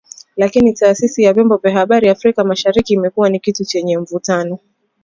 Lakini 0.35 0.73
Taasisi 0.73 1.23
ya 1.23 1.33
Vyombo 1.33 1.57
vya 1.57 1.71
Habari 1.73 2.09
Afrika 2.09 2.43
Mashariki 2.43 2.93
imekuwa 2.93 3.29
ni 3.29 3.39
kitu 3.39 3.65
chenye 3.65 3.97
mvutano 3.97 4.59